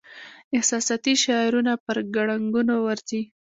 [0.57, 3.21] احساساتي شعارونه پر ګړنګونو ورځي.